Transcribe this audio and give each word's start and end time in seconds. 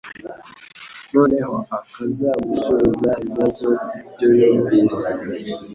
noneho 1.13 1.53
akazagusubiza 1.77 3.09
ibibazo 3.23 3.67
kubyo 4.11 4.27
yumvise. 4.41 5.03